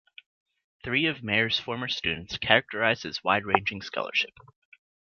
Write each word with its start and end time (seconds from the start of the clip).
Three 0.83 1.05
of 1.05 1.21
Mair's 1.21 1.59
former 1.59 1.87
students 1.87 2.35
characterize 2.39 3.03
his 3.03 3.23
wide-ranging 3.23 3.83
scholarship. 3.83 4.33